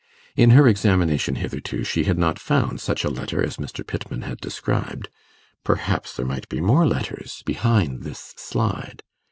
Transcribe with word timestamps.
In 0.35 0.49
her 0.57 0.67
examination 0.67 1.35
hitherto 1.35 1.83
she 1.83 2.05
had 2.05 2.17
not 2.17 2.39
found 2.39 2.81
such 2.81 3.03
a 3.03 3.09
letter 3.11 3.43
as 3.45 3.57
Mr. 3.61 3.85
Pittman 3.85 4.23
had 4.23 4.41
described 4.41 5.09
perhaps 5.63 6.15
there 6.15 6.25
might 6.25 6.49
be 6.49 6.59
more 6.59 6.87
letters 6.87 7.43
behind 7.45 8.01
this 8.01 8.33
slide. 8.35 9.03